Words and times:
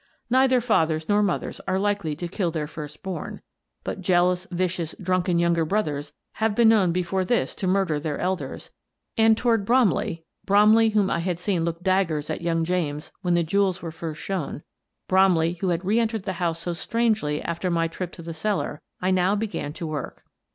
Neither 0.31 0.59
fathers 0.61 1.07
nor 1.07 1.21
mothers 1.21 1.61
are 1.67 1.77
likely 1.77 2.15
to 2.15 2.27
226 2.27 2.75
Miss 2.75 2.95
Frances 2.99 3.01
Baird, 3.03 3.41
Detective 3.83 4.07
kill 4.07 4.23
their 4.23 4.33
first 4.33 4.47
born, 4.49 4.49
but 4.49 4.49
jealous, 4.49 4.49
vicious, 4.49 4.95
drunken 4.99 5.37
younger 5.37 5.63
brothers 5.63 6.13
have 6.41 6.55
been 6.55 6.69
known 6.69 6.91
before 6.91 7.23
this 7.23 7.53
to 7.53 7.67
murder 7.67 7.99
their 7.99 8.17
elders, 8.17 8.71
and 9.15 9.37
toward 9.37 9.63
Bromley— 9.63 10.25
Brom 10.47 10.73
ley 10.73 10.89
whom 10.89 11.11
I 11.11 11.19
had 11.19 11.37
seen 11.37 11.63
look 11.63 11.83
daggers 11.83 12.31
at 12.31 12.41
young 12.41 12.63
James 12.63 13.11
when 13.21 13.35
the 13.35 13.43
jewels 13.43 13.83
were 13.83 13.91
first 13.91 14.19
shown; 14.21 14.63
Bromley 15.07 15.53
who 15.61 15.69
had 15.69 15.85
reentered 15.85 16.23
the 16.23 16.33
house 16.41 16.59
so 16.61 16.73
strangely 16.73 17.39
after 17.39 17.69
my 17.69 17.87
trip 17.87 18.11
to 18.13 18.23
the 18.23 18.33
cellar— 18.33 18.81
I 19.03 19.11
now 19.11 19.35
began 19.35 19.71
to 19.73 19.85
work. 19.85 20.23